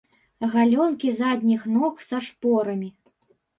[0.55, 2.93] Галёнкі задніх ног са шпорамі.